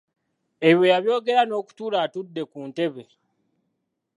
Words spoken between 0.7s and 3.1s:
yabyogera n’okutuula atudde ku ntebe.